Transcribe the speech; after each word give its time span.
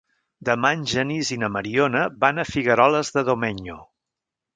Demà 0.47 0.69
en 0.77 0.85
Genís 0.93 1.29
i 1.35 1.37
na 1.41 1.49
Mariona 1.57 2.01
van 2.23 2.45
a 2.45 2.47
Figueroles 2.53 3.13
de 3.19 3.25
Domenyo. 3.29 3.77